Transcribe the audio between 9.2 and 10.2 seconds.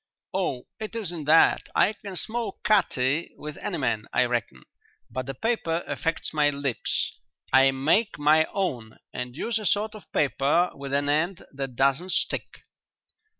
use a sort of